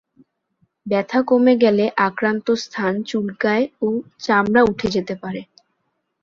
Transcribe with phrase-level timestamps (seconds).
[0.85, 3.87] ব্যথা কমে গেলে আক্রান্ত স্থান চুলকায় ও
[4.19, 5.41] চামড়া উঠে যেতে পারে।